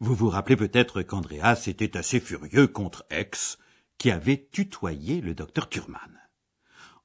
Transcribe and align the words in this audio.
Vous 0.00 0.14
vous 0.14 0.28
rappelez 0.28 0.56
peut-être 0.56 1.02
qu'Andreas 1.02 1.64
était 1.66 1.96
assez 1.96 2.20
furieux 2.20 2.66
contre 2.66 3.06
X, 3.10 3.58
qui 3.98 4.10
avait 4.10 4.48
tutoyé 4.50 5.20
le 5.20 5.34
docteur 5.34 5.68
Thurman. 5.68 6.20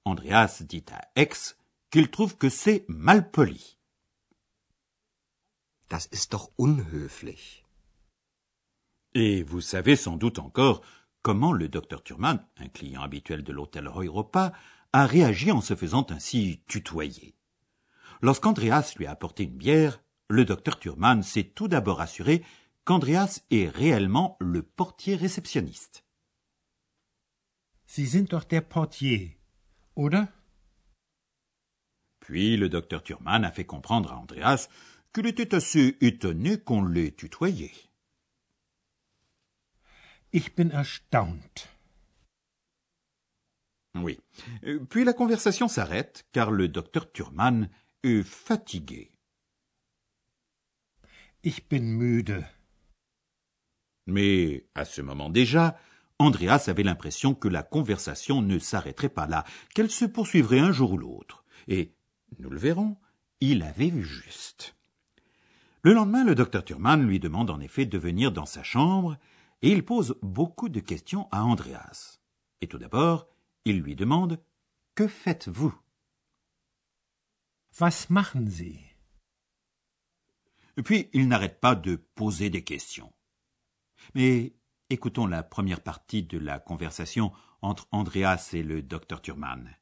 Andreas 0.06 0.64
dit 0.68 0.86
à 0.92 1.22
X 1.22 1.58
qu'il 1.92 2.10
trouve 2.10 2.38
que 2.38 2.50
c'est 2.50 2.86
mal 2.88 3.30
poli. 3.30 3.78
Das 5.90 6.08
ist 6.12 6.32
doch 6.34 6.52
unhöflich. 6.58 7.66
Et 9.16 9.42
vous 9.44 9.62
savez 9.62 9.96
sans 9.96 10.18
doute 10.18 10.38
encore 10.38 10.82
comment 11.24 11.52
le 11.52 11.68
docteur 11.68 12.04
Thurman, 12.04 12.46
un 12.58 12.70
client 12.70 13.02
habituel 13.02 13.44
de 13.44 13.52
l'hôtel 13.52 13.88
Europa, 13.88 14.54
a 14.94 15.06
réagi 15.06 15.52
en 15.52 15.62
se 15.62 15.76
faisant 15.76 16.06
ainsi 16.10 16.62
tutoyer. 16.68 17.36
Lorsqu'Andreas 18.22 18.94
lui 18.98 19.06
a 19.06 19.12
apporté 19.12 19.44
une 19.44 19.58
bière, 19.58 20.02
le 20.28 20.46
docteur 20.46 20.80
Thurman 20.80 21.24
s'est 21.24 21.44
tout 21.44 21.68
d'abord 21.68 22.02
assuré 22.02 22.44
qu'Andreas 22.90 23.42
est 23.52 23.70
réellement 23.70 24.36
le 24.40 24.64
portier 24.64 25.16
réceptionniste. 25.16 26.04
Sie 27.86 28.08
sind 28.08 28.32
doch 28.32 28.46
der 28.46 28.64
Portier, 28.68 29.38
oder? 29.96 30.26
Puis 32.20 32.58
le 32.58 32.68
docteur 32.68 33.04
Thurman 33.04 33.46
a 33.46 33.52
fait 33.52 33.68
comprendre 33.68 34.12
à 34.12 34.18
Andreas 34.18 34.70
qu'il 35.14 35.28
était 35.28 35.54
assez 35.54 36.00
étonné 36.02 36.60
qu'on 36.60 36.84
l'ait 36.84 37.12
tutoyé. 37.12 37.72
Ich 40.34 40.56
bin 40.56 40.72
erstaunt. 40.72 41.70
Oui. 43.94 44.20
Puis 44.90 45.04
la 45.04 45.14
conversation 45.14 45.68
s'arrête 45.68 46.26
car 46.32 46.50
le 46.50 46.68
docteur 46.68 47.12
Thurman 47.12 47.70
est 48.02 48.24
fatigué. 48.24 49.12
Ich 51.44 51.70
bin 51.70 51.82
müde. 51.82 52.48
Mais 54.10 54.66
à 54.76 54.86
ce 54.86 55.02
moment 55.02 55.30
déjà, 55.30 55.78
Andreas 56.20 56.66
avait 56.68 56.84
l'impression 56.84 57.34
que 57.34 57.48
la 57.48 57.64
conversation 57.64 58.42
ne 58.42 58.60
s'arrêterait 58.60 59.10
pas 59.10 59.28
là, 59.28 59.46
qu'elle 59.74 59.90
se 59.90 60.06
poursuivrait 60.06 60.60
un 60.60 60.72
jour 60.72 60.94
ou 60.94 60.98
l'autre. 60.98 61.46
Et, 61.68 61.94
nous 62.40 62.50
le 62.50 62.58
verrons, 62.58 62.98
il 63.40 63.64
avait 63.64 63.90
vu 63.90 64.04
juste. 64.04 64.76
Le 65.82 65.94
lendemain, 65.94 66.26
le 66.26 66.36
docteur 66.36 66.66
Thurman 66.66 67.08
lui 67.08 67.20
demande 67.20 67.50
en 67.50 67.62
effet 67.62 67.86
de 67.86 67.98
venir 67.98 68.34
dans 68.34 68.46
sa 68.46 68.64
chambre, 68.64 69.18
et 69.62 69.72
il 69.72 69.86
pose 69.86 70.18
beaucoup 70.22 70.68
de 70.68 70.82
questions 70.82 71.30
à 71.32 71.44
Andreas. 71.44 72.20
Et 72.62 72.68
tout 72.68 72.78
d'abord, 72.78 73.28
il 73.64 73.80
lui 73.80 73.96
demande 73.96 74.42
Que 74.96 75.08
faites-vous 75.08 75.74
Was 77.80 78.08
machen 78.10 78.48
Sie? 78.48 78.82
Puis 80.84 81.10
il 81.14 81.28
n'arrête 81.28 81.60
pas 81.62 81.76
de 81.76 81.96
poser 81.96 82.50
des 82.50 82.64
questions. 82.64 83.14
Mais 84.16 84.54
écoutons 84.90 85.28
la 85.28 85.44
première 85.44 85.82
partie 85.82 86.24
de 86.24 86.38
la 86.38 86.60
conversation 86.60 87.32
entre 87.62 87.88
Andreas 87.92 88.52
et 88.54 88.64
le 88.64 88.82
docteur 88.82 89.22
Thurman. 89.22 89.76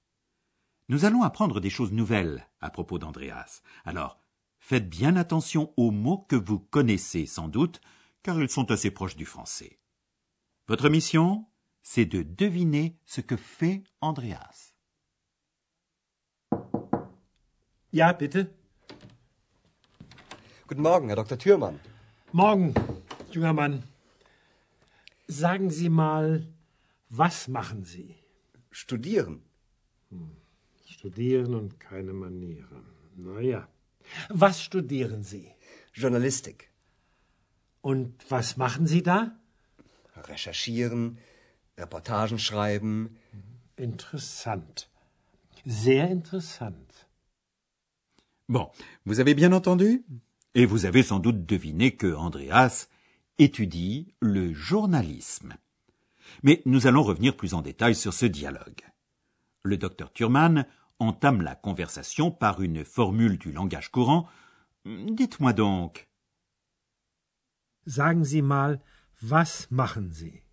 Nous 0.89 1.05
allons 1.05 1.23
apprendre 1.23 1.59
des 1.59 1.69
choses 1.69 1.91
nouvelles 1.91 2.47
à 2.61 2.69
propos 2.69 2.97
d'Andreas. 2.97 3.61
Alors, 3.85 4.19
faites 4.59 4.89
bien 4.89 5.15
attention 5.15 5.73
aux 5.77 5.91
mots 5.91 6.25
que 6.29 6.35
vous 6.35 6.59
connaissez 6.59 7.25
sans 7.25 7.49
doute, 7.49 7.81
car 8.23 8.41
ils 8.41 8.49
sont 8.49 8.71
assez 8.71 8.91
proches 8.91 9.15
du 9.15 9.25
français. 9.25 9.79
Votre 10.67 10.89
mission, 10.89 11.45
c'est 11.81 12.05
de 12.05 12.23
deviner 12.23 12.97
ce 13.05 13.21
que 13.21 13.37
fait 13.37 13.83
Andreas. 14.01 14.73
Ja, 17.93 18.13
bitte. 18.13 18.49
Guten 20.67 20.83
Morgen, 20.83 21.09
Herr 21.09 21.23
Dr. 21.23 21.37
Thürmann. 21.37 21.79
Morgen, 22.33 22.73
junger 23.31 23.53
Mann. 23.53 23.81
Sagen 25.27 25.69
Sie 25.69 25.89
mal, 25.89 26.47
was 27.09 27.47
machen 27.47 27.83
Sie? 27.83 28.15
Studieren. 28.71 29.41
Studieren 30.85 31.53
und 31.53 31.79
keine 31.79 32.13
Manieren. 32.13 32.85
Na 33.15 33.41
ja. 33.41 33.67
Was 34.29 34.63
studieren 34.63 35.23
Sie? 35.23 35.51
Journalistik. 35.93 36.71
Und 37.81 38.13
was 38.29 38.57
machen 38.57 38.87
Sie 38.87 39.03
da? 39.03 39.37
Recherchieren. 40.15 41.17
Reportagen 41.77 42.39
schreiben. 42.39 43.17
Interessant. 43.75 44.89
Sehr 45.65 46.09
interessant. 46.09 47.07
Bon, 48.47 48.71
vous 49.05 49.19
avez 49.19 49.35
bien 49.35 49.51
entendu 49.51 50.05
Et 50.55 50.65
vous 50.65 50.85
avez 50.85 51.03
sans 51.03 51.19
doute 51.19 51.45
deviné 51.45 51.97
que 51.97 52.15
Andreas 52.15 52.87
étudie 53.39 54.13
le 54.19 54.53
journalisme. 54.53 55.55
Mais 56.43 56.61
nous 56.65 56.87
allons 56.87 57.03
revenir 57.03 57.35
plus 57.35 57.53
en 57.53 57.61
détail 57.61 57.95
sur 57.95 58.13
ce 58.13 58.25
dialogue. 58.25 58.81
Le 59.63 59.77
docteur 59.77 60.11
Thurman 60.11 60.65
entame 60.99 61.41
la 61.41 61.55
conversation 61.55 62.31
par 62.31 62.61
une 62.61 62.83
formule 62.83 63.37
du 63.37 63.51
langage 63.51 63.91
courant. 63.91 64.27
Dites-moi 64.85 65.53
donc. 65.53 66.09
Sagen 67.85 68.23
Sie 68.23 68.41
mal, 68.41 68.81
was 69.21 69.67
machen 69.71 70.11
Sie? 70.11 70.43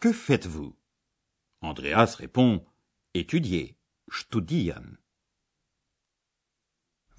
Que 0.00 0.12
faites-vous? 0.12 0.76
Andreas 1.62 2.16
répond 2.16 2.64
Étudier, 3.14 3.76
studieren. 4.08 4.98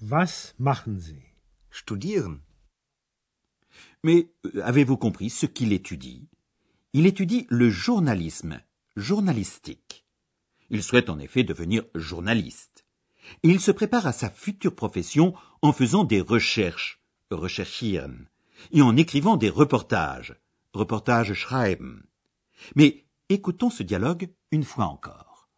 Was 0.00 0.54
machen 0.58 0.98
Sie? 0.98 1.22
Studieren. 1.70 2.40
Mais 4.02 4.32
euh, 4.46 4.62
avez-vous 4.62 4.96
compris 4.96 5.30
ce 5.30 5.46
qu'il 5.46 5.72
étudie? 5.72 6.28
Il 6.92 7.06
étudie 7.06 7.46
le 7.48 7.70
journalisme, 7.70 8.60
journalistique. 8.96 10.04
Il 10.70 10.82
souhaite 10.82 11.10
en 11.10 11.18
effet 11.18 11.44
devenir 11.44 11.84
journaliste. 11.94 12.84
Et 13.42 13.48
il 13.48 13.60
se 13.60 13.70
prépare 13.70 14.06
à 14.06 14.12
sa 14.12 14.30
future 14.30 14.74
profession 14.74 15.34
en 15.62 15.72
faisant 15.72 16.04
des 16.04 16.20
recherches, 16.20 17.00
recherchieren, 17.30 18.26
et 18.72 18.82
en 18.82 18.96
écrivant 18.96 19.36
des 19.36 19.48
reportages, 19.48 20.34
reportages 20.72 21.34
schreiben. 21.34 22.02
Mais 22.74 23.06
écoutons 23.28 23.70
ce 23.70 23.82
dialogue 23.82 24.30
une 24.50 24.64
fois 24.64 24.86
encore. 24.86 25.48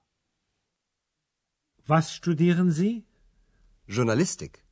Was 1.88 2.02
studieren 2.02 2.70
Sie? 2.70 3.04
Journalistik. 3.88 4.64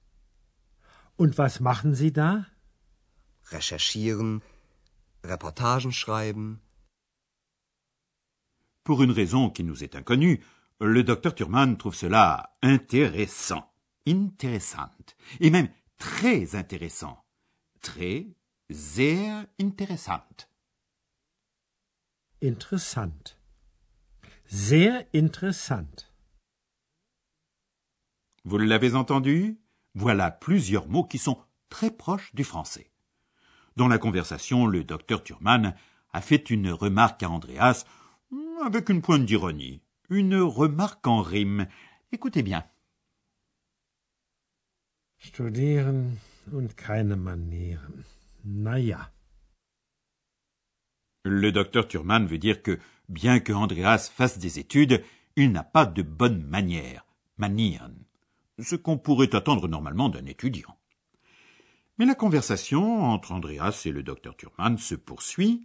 Und 1.19 1.37
was 1.37 1.61
machen 1.61 1.95
Sie 1.95 2.11
da? 2.11 2.47
Recherchieren. 3.53 4.41
Reportagen 5.25 5.93
schreiben. 5.93 6.59
Pour 8.83 9.03
une 9.03 9.13
raison 9.13 9.51
qui 9.51 9.63
nous 9.63 9.85
est 9.85 9.95
inconnue, 9.95 10.43
le 10.81 11.05
docteur 11.05 11.35
Thurman 11.35 11.77
trouve 11.77 11.95
cela 11.95 12.53
intéressant, 12.63 13.71
interessant, 14.07 14.91
et 15.39 15.51
même 15.51 15.69
très 15.99 16.57
intéressant, 16.57 17.25
très, 17.81 18.27
sehr 18.69 19.47
interessant. 19.61 20.25
Interessant. 22.43 23.37
Sehr 24.47 25.07
interessant. 25.15 26.11
Vous 28.45 28.59
l'avez 28.59 28.97
entendu? 28.97 29.61
Voilà 29.95 30.33
plusieurs 30.33 30.89
mots 30.89 31.05
qui 31.05 31.19
sont 31.19 31.39
très 31.69 31.93
proches 31.93 32.35
du 32.35 32.43
français. 32.43 32.92
Dans 33.77 33.89
la 33.89 33.99
conversation, 33.99 34.67
le 34.67 34.85
docteur 34.85 35.23
Thurman 35.23 35.75
a 36.13 36.21
fait 36.21 36.51
une 36.51 36.71
remarque 36.71 37.23
à 37.23 37.31
Andreas 37.31 37.85
avec 38.65 38.89
une 38.89 39.03
pointe 39.03 39.25
d'ironie, 39.25 39.83
une 40.11 40.37
remarque 40.37 41.07
en 41.07 41.23
rime. 41.23 41.67
Écoutez 42.13 42.43
bien. 42.43 42.65
Studieren 45.19 46.19
und 46.53 46.75
keine 46.75 47.17
Manieren. 47.17 48.05
Na 48.45 48.79
ja. 48.79 49.13
Le 51.25 51.53
docteur 51.53 51.87
Thurman 51.87 52.27
veut 52.27 52.39
dire 52.39 52.63
que, 52.63 52.81
bien 53.09 53.39
que 53.39 53.53
Andreas 53.53 54.11
fasse 54.13 54.39
des 54.39 54.59
études, 54.59 55.05
il 55.37 55.53
n'a 55.53 55.63
pas 55.63 55.87
de 55.87 56.03
bonnes 56.03 56.43
manières, 56.43 57.07
manieren, 57.37 57.95
ce 58.59 58.75
qu'on 58.75 58.99
pourrait 58.99 59.35
attendre 59.35 59.69
normalement 59.69 60.09
d'un 60.09 60.27
étudiant. 60.27 60.77
Mais 61.99 62.07
la 62.07 62.15
conversation 62.15 63.03
entre 63.03 63.33
Andreas 63.33 63.83
et 63.85 63.93
le 63.93 64.03
docteur 64.03 64.37
Thurman 64.37 64.79
se 64.79 64.95
poursuit, 64.95 65.65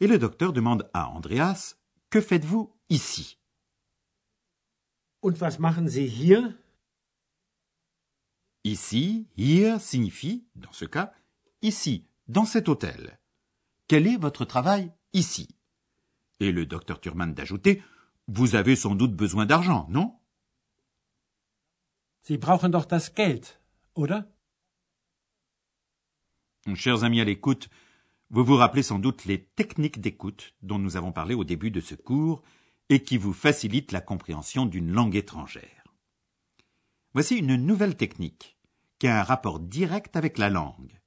et 0.00 0.06
le 0.06 0.18
docteur 0.18 0.52
demande 0.52 0.90
à 0.94 1.08
Andreas 1.08 1.76
Que 2.10 2.20
faites-vous 2.20 2.74
ici 2.88 3.38
Und 5.22 5.38
was 5.40 5.58
machen 5.58 5.86
Sie 5.88 6.06
hier? 6.06 6.54
Ici, 8.64 9.26
hier 9.36 9.80
signifie, 9.80 10.44
dans 10.54 10.72
ce 10.72 10.86
cas, 10.86 11.12
ici, 11.62 12.06
dans 12.28 12.46
cet 12.46 12.68
hôtel. 12.68 13.18
Quel 13.86 14.06
est 14.06 14.16
votre 14.16 14.44
travail 14.44 14.92
ici? 15.12 15.48
Et 16.40 16.52
le 16.52 16.64
docteur 16.64 17.00
Thurman 17.00 17.34
d'ajouter 17.34 17.82
Vous 18.28 18.54
avez 18.54 18.76
sans 18.76 18.94
doute 18.94 19.14
besoin 19.14 19.46
d'argent, 19.46 19.86
non 19.90 20.16
Sie 22.22 22.38
brauchen 22.38 22.70
doch 22.70 22.86
das 22.86 23.14
Geld, 23.14 23.60
oder? 23.94 24.26
Chers 26.74 27.04
amis 27.04 27.20
à 27.20 27.24
l'écoute, 27.24 27.70
vous 28.28 28.44
vous 28.44 28.56
rappelez 28.56 28.82
sans 28.82 28.98
doute 28.98 29.24
les 29.24 29.42
techniques 29.42 30.00
d'écoute 30.00 30.54
dont 30.62 30.78
nous 30.78 30.96
avons 30.96 31.10
parlé 31.10 31.34
au 31.34 31.42
début 31.42 31.70
de 31.70 31.80
ce 31.80 31.94
cours 31.94 32.42
et 32.90 33.02
qui 33.02 33.16
vous 33.16 33.32
facilitent 33.32 33.92
la 33.92 34.02
compréhension 34.02 34.66
d'une 34.66 34.92
langue 34.92 35.16
étrangère. 35.16 35.84
Voici 37.14 37.36
une 37.36 37.56
nouvelle 37.56 37.96
technique 37.96 38.58
qui 38.98 39.08
a 39.08 39.20
un 39.20 39.22
rapport 39.22 39.58
direct 39.58 40.16
avec 40.16 40.36
la 40.36 40.50
langue. 40.50 41.00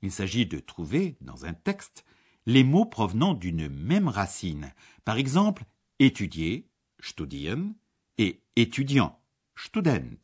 Il 0.00 0.12
s'agit 0.12 0.46
de 0.46 0.60
trouver, 0.60 1.16
dans 1.20 1.44
un 1.44 1.54
texte, 1.54 2.04
les 2.46 2.64
mots 2.64 2.86
provenant 2.86 3.34
d'une 3.34 3.68
même 3.68 4.08
racine. 4.08 4.72
Par 5.04 5.16
exemple, 5.16 5.64
étudier, 5.98 6.70
studieren, 7.00 7.74
et 8.16 8.42
étudiant, 8.54 9.18
student. 9.56 10.18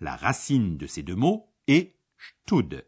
La 0.00 0.14
racine 0.14 0.76
de 0.76 0.86
ces 0.86 1.02
deux 1.02 1.16
mots 1.16 1.48
est 1.68 1.94
stud. 2.18 2.84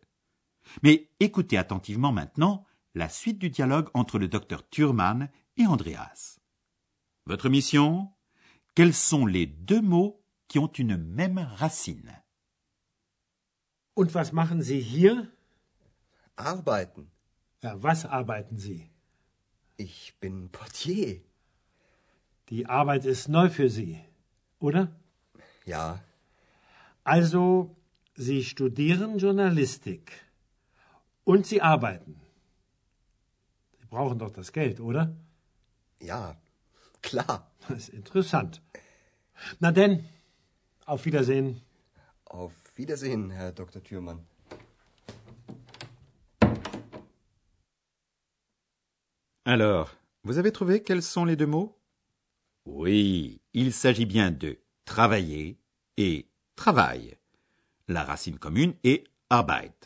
Mais 0.82 1.08
écoutez 1.20 1.56
attentivement 1.58 2.12
maintenant 2.12 2.64
la 2.94 3.08
suite 3.08 3.38
du 3.38 3.50
dialogue 3.50 3.88
entre 3.94 4.18
le 4.18 4.28
docteur 4.28 4.68
Thurman 4.68 5.28
et 5.56 5.66
Andreas. 5.66 6.38
Votre 7.26 7.48
mission? 7.48 8.10
Quels 8.74 8.94
sont 8.94 9.26
les 9.26 9.46
deux 9.46 9.80
mots 9.80 10.22
qui 10.48 10.58
ont 10.58 10.72
une 10.72 10.96
même 10.96 11.38
racine? 11.38 12.22
Und 13.94 14.14
was 14.14 14.32
machen 14.32 14.60
Sie 14.62 14.80
hier? 14.80 15.26
Arbeiten. 16.36 17.10
Ja, 17.62 17.82
was 17.82 18.04
arbeiten 18.04 18.58
Sie? 18.58 18.90
Ich 19.78 20.14
bin 20.20 20.50
Portier. 20.50 21.22
Die 22.50 22.66
Arbeit 22.66 23.04
ist 23.06 23.28
neu 23.28 23.48
für 23.48 23.68
Sie, 23.70 23.98
oder? 24.60 24.88
Ja, 25.64 26.00
Also, 27.04 27.76
Sie 28.16 28.42
studieren 28.42 29.18
Journalistik. 29.18 30.25
Und 31.26 31.44
Sie 31.44 31.61
arbeiten. 31.61 32.20
Sie 33.81 33.87
brauchen 33.87 34.19
doch 34.20 34.31
das 34.31 34.52
Geld, 34.52 34.78
oder? 34.78 35.12
ja, 35.99 36.37
klar. 37.02 37.50
Das 37.69 37.78
ist 37.78 37.88
interessant. 37.88 38.62
Na 39.58 39.73
denn, 39.73 40.05
auf 40.84 41.05
Wiedersehen. 41.05 41.62
Auf 42.26 42.52
Wiedersehen, 42.76 43.31
Herr 43.31 43.50
Dr. 43.50 43.82
Thürmann. 43.82 44.25
Alors, 49.44 49.90
vous 50.23 50.38
avez 50.38 50.52
trouvé 50.52 50.84
quels 50.84 51.02
sont 51.02 51.25
les 51.25 51.37
deux 51.37 51.46
mots? 51.46 51.76
Oui, 52.67 53.40
il 53.52 53.73
s'agit 53.73 54.06
bien 54.06 54.31
de 54.31 54.58
travailler 54.84 55.58
et 55.96 56.28
travail. 56.55 57.17
La 57.88 58.05
racine 58.05 58.38
commune 58.38 58.75
est 58.84 59.02
Arbeit. 59.28 59.86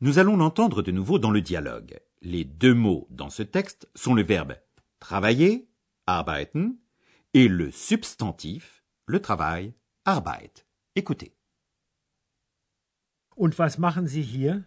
Nous 0.00 0.18
allons 0.18 0.36
l'entendre 0.36 0.82
de 0.82 0.92
nouveau 0.92 1.18
dans 1.18 1.30
le 1.30 1.40
dialogue. 1.40 1.98
Les 2.20 2.44
deux 2.44 2.74
mots 2.74 3.06
dans 3.10 3.30
ce 3.30 3.42
texte 3.42 3.88
sont 3.94 4.14
le 4.14 4.22
verbe 4.22 4.56
travailler, 5.00 5.68
arbeiten, 6.06 6.76
et 7.34 7.48
le 7.48 7.70
substantif, 7.70 8.82
le 9.06 9.20
travail, 9.20 9.74
Arbeit. 10.04 10.64
Écoutez. 10.94 11.36
Und 13.36 13.58
was 13.58 13.78
machen 13.78 14.06
Sie 14.06 14.22
hier? 14.22 14.64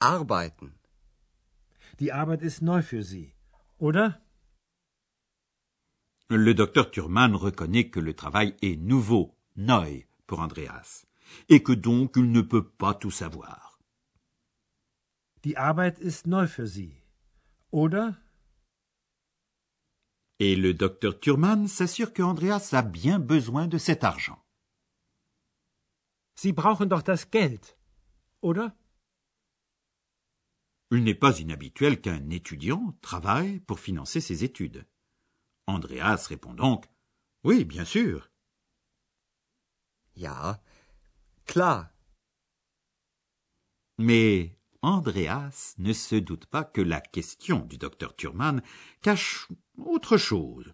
Arbeiten. 0.00 0.72
Die 1.98 2.12
Arbeit 2.12 2.42
ist 2.42 2.62
neu 2.62 2.82
für 2.82 3.02
Sie, 3.02 3.34
oder? 3.78 4.20
Le 6.30 6.54
docteur 6.54 6.90
Thurman 6.90 7.34
reconnaît 7.34 7.90
que 7.90 8.00
le 8.00 8.14
travail 8.14 8.54
est 8.62 8.76
nouveau, 8.76 9.36
neu, 9.56 10.04
pour 10.26 10.40
Andreas, 10.40 11.06
et 11.48 11.62
que 11.62 11.72
donc 11.72 12.16
il 12.16 12.30
ne 12.30 12.42
peut 12.42 12.68
pas 12.68 12.94
tout 12.94 13.10
savoir. 13.10 13.67
Die 15.48 15.56
Arbeit 15.56 15.98
ist 15.98 16.26
neu 16.26 16.46
für 16.46 16.66
Sie, 16.66 16.92
oder? 17.70 18.20
Et 20.38 20.54
le 20.54 20.74
docteur 20.74 21.18
Thurman 21.18 21.68
s'assure 21.68 22.12
que 22.12 22.22
Andreas 22.22 22.74
a 22.74 22.82
bien 22.82 23.18
besoin 23.18 23.66
de 23.66 23.78
cet 23.78 24.04
argent. 24.04 24.38
Sie 26.34 26.52
brauchen 26.52 26.90
doch 26.90 27.00
das 27.00 27.30
Geld, 27.30 27.78
oder? 28.42 28.76
Il 30.90 31.02
n'est 31.02 31.18
pas 31.18 31.40
inhabituel 31.40 32.02
qu'un 32.02 32.28
étudiant 32.28 32.98
travaille 33.00 33.60
pour 33.60 33.80
financer 33.80 34.20
ses 34.20 34.44
études. 34.44 34.86
Andreas 35.66 36.26
répond 36.28 36.52
donc 36.52 36.84
Oui, 37.42 37.64
bien 37.64 37.86
sûr. 37.86 38.30
Ja, 40.14 40.62
klar. 41.46 41.90
Mais 43.96 44.57
Andreas 44.82 45.74
ne 45.78 45.92
se 45.92 46.16
doute 46.16 46.46
pas 46.46 46.64
que 46.64 46.80
la 46.80 47.00
question 47.00 47.60
du 47.60 47.78
docteur 47.78 48.14
Thurman 48.14 48.62
cache 49.02 49.48
autre 49.76 50.16
chose, 50.16 50.72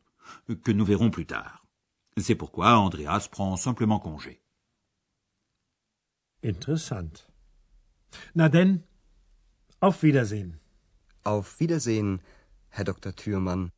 que 0.62 0.72
nous 0.72 0.84
verrons 0.84 1.10
plus 1.10 1.26
tard. 1.26 1.66
C'est 2.16 2.34
pourquoi 2.34 2.76
Andreas 2.76 3.28
prend 3.30 3.56
simplement 3.56 3.98
congé. 3.98 4.42
Interessant. 6.42 7.26
Na 8.34 8.48
denn, 8.48 8.82
auf 9.80 10.02
Wiedersehen. 10.02 10.60
Auf 11.24 11.58
Wiedersehen, 11.58 12.20
Herr 12.68 12.84
Dr. 12.84 13.14
Thürmann. 13.14 13.70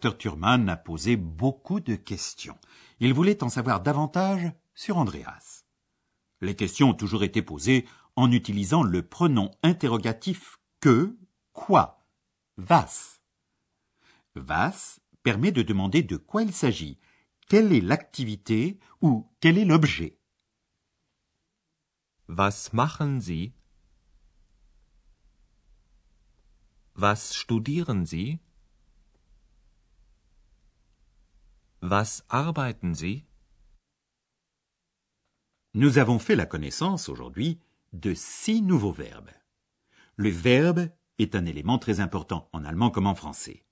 Docteur 0.00 0.16
Thurman 0.16 0.70
a 0.70 0.78
posé 0.78 1.16
beaucoup 1.16 1.78
de 1.78 1.94
questions. 1.94 2.56
Il 3.00 3.12
voulait 3.12 3.42
en 3.42 3.50
savoir 3.50 3.82
davantage 3.82 4.50
sur 4.74 4.96
Andreas. 4.96 5.66
Les 6.40 6.56
questions 6.56 6.88
ont 6.90 6.94
toujours 6.94 7.22
été 7.22 7.42
posées 7.42 7.86
en 8.16 8.32
utilisant 8.32 8.82
le 8.82 9.02
pronom 9.02 9.50
interrogatif 9.62 10.58
que, 10.80 11.18
quoi, 11.52 12.06
was. 12.56 13.20
Was 14.36 15.00
permet 15.22 15.52
de 15.52 15.60
demander 15.60 16.02
de 16.02 16.16
quoi 16.16 16.44
il 16.44 16.54
s'agit, 16.54 16.98
quelle 17.50 17.70
est 17.70 17.82
l'activité 17.82 18.78
ou 19.02 19.30
quel 19.40 19.58
est 19.58 19.66
l'objet. 19.66 20.18
Was 22.26 22.70
machen 22.72 23.20
Sie? 23.20 23.52
Was 26.96 27.16
studieren 27.16 28.06
Sie? 28.06 28.38
Was 31.82 32.22
arbeiten 32.28 32.94
Sie? 32.94 33.24
Nous 35.72 35.96
avons 35.96 36.18
fait 36.18 36.36
la 36.36 36.44
connaissance 36.44 37.08
aujourd'hui 37.08 37.58
de 37.94 38.12
six 38.12 38.60
nouveaux 38.60 38.92
verbes. 38.92 39.30
Le 40.16 40.28
verbe 40.28 40.90
est 41.18 41.34
un 41.34 41.46
élément 41.46 41.78
très 41.78 42.00
important 42.00 42.50
en 42.52 42.66
allemand 42.66 42.90
comme 42.90 43.06
en 43.06 43.14
français. 43.14 43.64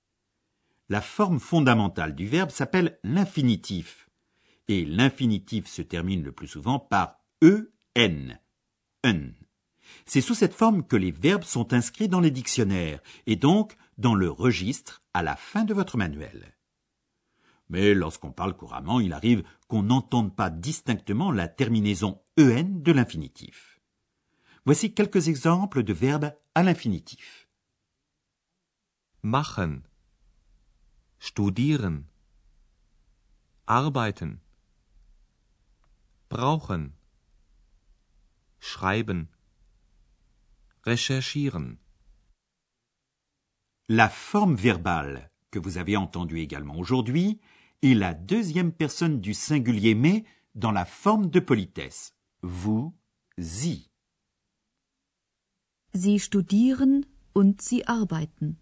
La 0.89 1.03
forme 1.03 1.39
fondamentale 1.39 2.15
du 2.15 2.27
verbe 2.27 2.49
s'appelle 2.49 2.99
l'infinitif, 3.03 4.09
et 4.69 4.87
l'infinitif 4.87 5.67
se 5.67 5.83
termine 5.83 6.23
le 6.23 6.33
plus 6.33 6.49
souvent 6.49 6.79
par 6.79 7.21
en. 7.45 8.39
C'est 10.07 10.23
sous 10.23 10.35
cette 10.35 10.55
forme 10.55 10.87
que 10.87 10.97
les 10.97 11.11
verbes 11.11 11.45
sont 11.45 11.75
inscrits 11.75 12.09
dans 12.09 12.21
les 12.21 12.31
dictionnaires, 12.31 13.03
et 13.27 13.37
donc 13.37 13.77
dans 13.99 14.15
le 14.15 14.31
registre 14.31 15.03
à 15.13 15.23
la 15.23 15.37
fin 15.37 15.65
de 15.65 15.75
votre 15.75 15.99
manuel. 15.99 16.58
Mais 17.69 17.95
lorsqu'on 17.95 18.33
parle 18.33 18.57
couramment, 18.57 19.01
il 19.01 19.13
arrive 19.13 19.45
qu'on 19.69 19.83
n'entende 19.83 20.35
pas 20.35 20.51
distinctement 20.51 21.31
la 21.31 21.49
terminaison 21.49 22.23
en 22.39 22.63
de 22.65 22.93
l'infinitif. 22.93 23.81
Voici 24.65 24.95
quelques 24.95 25.29
exemples 25.29 25.83
de 25.83 25.93
verbes 25.93 26.35
à 26.55 26.63
l'infinitif. 26.63 27.49
Machen. 29.23 29.83
Studieren. 31.19 32.05
Arbeiten. 33.67 34.39
Brauchen. 36.31 36.93
Schreiben. 38.61 39.27
Recherchieren. 40.85 41.77
La 43.89 44.09
forme 44.09 44.55
verbale 44.55 45.31
que 45.51 45.59
vous 45.59 45.79
avez 45.79 45.97
entendue 45.97 46.41
également 46.41 46.77
aujourd'hui 46.77 47.41
est 47.83 47.95
la 47.95 48.15
deuxième 48.15 48.73
personne 48.73 49.21
du 49.21 49.35
singulier 49.35 49.95
mais 49.95 50.25
dans 50.55 50.73
la 50.73 50.85
forme 50.85 51.31
de 51.31 51.41
politesse. 51.41 52.15
Vous, 52.43 52.95
sie. 53.39 53.91
Sie 55.95 56.19
studieren 56.19 57.05
und 57.35 57.61
sie 57.61 57.83
arbeiten. 57.87 58.57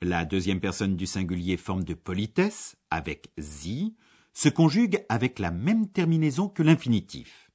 La 0.00 0.24
deuxième 0.24 0.60
personne 0.60 0.96
du 0.96 1.06
singulier 1.06 1.56
forme 1.56 1.84
de 1.84 1.94
politesse, 1.94 2.76
avec 2.90 3.32
sie, 3.38 3.96
se 4.34 4.48
conjugue 4.48 5.04
avec 5.08 5.38
la 5.38 5.50
même 5.50 5.88
terminaison 5.88 6.48
que 6.48 6.62
l'infinitif. 6.62 7.50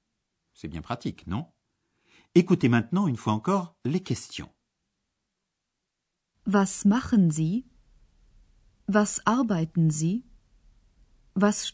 C'est 0.54 0.68
bien 0.68 0.82
pratique, 0.82 1.28
non? 1.28 1.46
Écoutez 2.36 2.70
maintenant 2.70 3.08
une 3.08 3.18
fois 3.18 3.34
encore 3.34 3.76
les 3.86 4.02
questions. 4.02 4.50
Was 6.48 6.86
machen 6.86 7.30
Sie? 7.32 7.66
Arbeiten 9.26 9.92
Sie? 9.92 10.24
Was? 11.36 11.72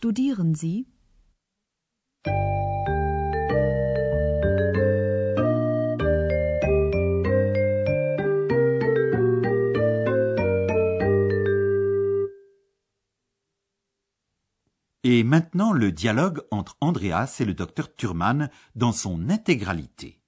Et 15.03 15.23
maintenant 15.23 15.71
le 15.71 15.91
dialogue 15.93 16.41
entre 16.51 16.75
Andreas 16.81 17.37
et 17.39 17.45
le 17.45 17.53
docteur 17.53 17.95
Thurman 17.95 18.49
dans 18.75 18.91
son 18.91 19.29
intégralité. 19.29 20.19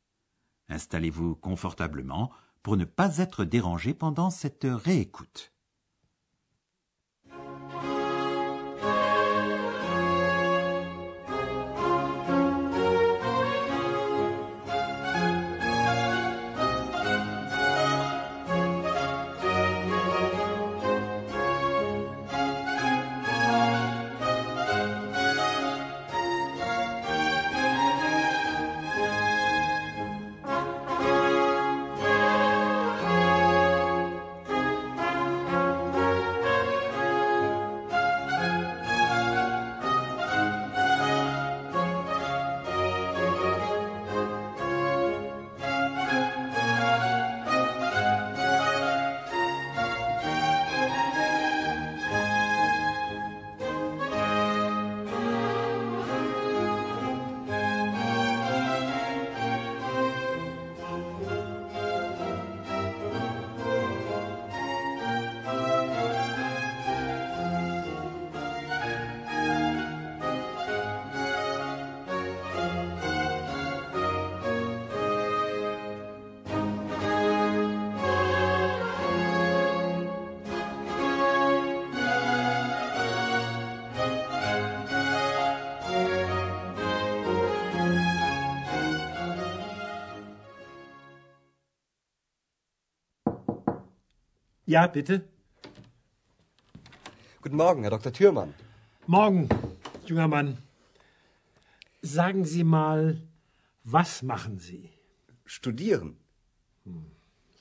Installez-vous 0.70 1.36
confortablement 1.36 2.32
pour 2.64 2.78
ne 2.78 2.86
pas 2.86 3.18
être 3.18 3.44
dérangé 3.44 3.94
pendant 3.94 4.30
cette 4.30 4.66
réécoute. 4.70 5.57
Ja, 94.70 94.86
bitte. 94.86 95.24
Guten 97.42 97.56
Morgen, 97.56 97.84
Herr 97.84 97.92
Dr. 97.92 98.12
Thürmann. 98.12 98.54
Morgen, 99.06 99.48
junger 100.06 100.28
Mann. 100.28 100.58
Sagen 102.02 102.44
Sie 102.44 102.66
mal, 102.66 103.22
was 103.86 104.24
machen 104.24 104.60
Sie? 104.60 104.90
Studieren. 105.46 106.18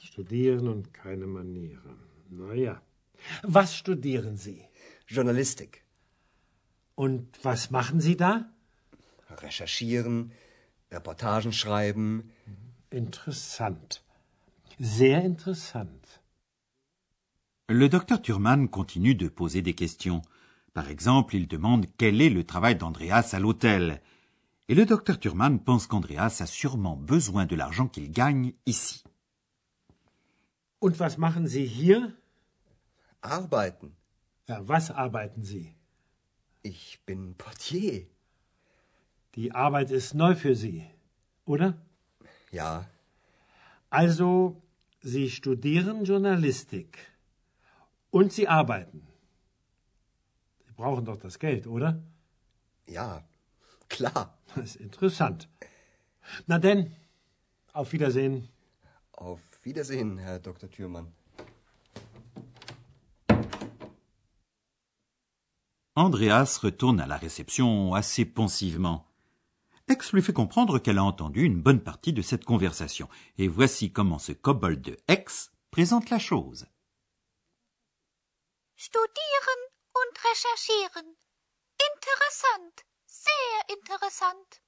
Studieren 0.00 0.66
und 0.66 0.92
keine 0.92 1.28
Manieren. 1.28 1.96
Na 2.28 2.54
ja. 2.54 2.82
Was 3.42 3.76
studieren 3.76 4.36
Sie? 4.36 4.64
Journalistik. 5.06 5.84
Und 6.96 7.38
was 7.44 7.70
machen 7.70 8.00
Sie 8.00 8.16
da? 8.16 8.50
Recherchieren, 9.30 10.32
Reportagen 10.90 11.52
schreiben. 11.52 12.32
Interessant. 12.90 14.02
Sehr 14.80 15.22
interessant. 15.22 16.05
Le 17.68 17.88
docteur 17.88 18.22
Thurman 18.22 18.68
continue 18.68 19.16
de 19.16 19.28
poser 19.28 19.60
des 19.60 19.74
questions. 19.74 20.22
Par 20.72 20.88
exemple, 20.88 21.34
il 21.34 21.48
demande 21.48 21.86
quel 21.98 22.20
est 22.22 22.30
le 22.30 22.44
travail 22.44 22.76
d'Andreas 22.76 23.30
à 23.32 23.40
l'hôtel. 23.40 24.00
Et 24.68 24.74
le 24.76 24.86
docteur 24.86 25.18
Thurman 25.18 25.58
pense 25.58 25.88
qu'Andreas 25.88 26.36
a 26.40 26.46
sûrement 26.46 26.96
besoin 26.96 27.44
de 27.44 27.56
l'argent 27.56 27.88
qu'il 27.88 28.10
gagne 28.12 28.52
ici. 28.66 29.02
Und 30.80 30.98
was 31.00 31.16
machen 31.18 31.48
Sie 31.48 31.64
hier? 31.66 32.12
Arbeiten. 33.22 33.96
Ja, 34.48 34.60
was 34.68 34.90
arbeiten 34.92 35.42
Sie? 35.42 35.74
Ich 36.62 37.00
bin 37.04 37.34
Portier. 37.34 38.06
Die 39.34 39.50
Arbeit 39.52 39.90
ist 39.90 40.14
neu 40.14 40.36
für 40.36 40.54
Sie, 40.54 40.84
oder? 41.46 41.74
Ja, 42.52 42.86
Also, 43.90 44.62
Sie 45.00 45.30
studieren 45.30 46.04
Journalistik. 46.04 47.15
Und 48.18 48.32
Sie 48.32 48.48
arbeiten. 48.48 49.00
Sie 50.66 50.72
brauchen 50.72 51.04
doch 51.04 51.18
das 51.18 51.38
Geld, 51.38 51.66
oder? 51.66 52.02
ja, 52.86 53.22
klar. 53.90 54.38
Das 54.54 54.64
ist 54.64 54.76
interessant. 54.76 55.48
Na 56.46 56.58
denn, 56.58 56.96
auf 57.74 57.92
Wiedersehen. 57.92 58.48
Auf 59.12 59.40
Wiedersehen, 59.64 60.16
Herr 60.16 60.38
Dr. 60.38 60.70
Thürmann. 60.70 61.12
Andreas 65.94 66.64
retourne 66.64 67.00
à 67.00 67.06
la 67.06 67.18
réception 67.18 67.92
assez 67.92 68.24
pensivement. 68.24 69.04
Ex 69.88 70.14
lui 70.14 70.22
fait 70.22 70.32
comprendre 70.32 70.78
qu'elle 70.78 70.98
a 70.98 71.04
entendu 71.04 71.42
une 71.44 71.60
bonne 71.60 71.82
partie 71.82 72.14
de 72.14 72.22
cette 72.22 72.46
conversation, 72.46 73.10
et 73.36 73.48
voici 73.48 73.92
comment 73.92 74.18
ce 74.18 74.32
kobold 74.32 74.80
de 74.80 74.96
Ex 75.06 75.52
présente 75.70 76.08
la 76.08 76.18
chose. 76.18 76.66
Studieren 78.88 79.60
und 80.00 80.12
recherchieren. 80.28 81.06
Interessant. 81.88 82.84
Sehr 83.04 83.58
interessant. 83.76 84.60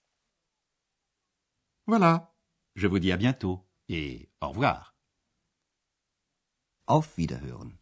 Voilà. 1.87 2.35
Je 2.75 2.89
vous 2.89 2.99
dis 2.99 3.13
à 3.13 3.17
bientôt, 3.17 3.65
et 3.89 4.29
au 4.41 4.49
revoir. 4.49 4.97
Auf 6.89 7.17
Wiederhören. 7.17 7.79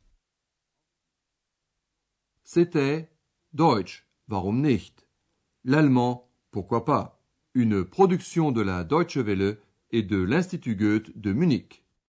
C'était 2.45 3.09
Deutsch, 3.55 4.07
warum 4.29 4.61
nicht? 4.61 5.07
L'allemand, 5.65 6.31
pourquoi 6.51 6.85
pas? 6.85 7.19
Une 7.55 7.87
production 7.87 8.53
de 8.53 8.61
la 8.61 8.85
Deutsche 8.85 9.17
Welle 9.17 9.59
et 9.91 10.03
de 10.03 10.19
l'Institut 10.19 10.77
Goethe 10.77 11.17
de 11.17 11.33
Munich. 11.33 11.86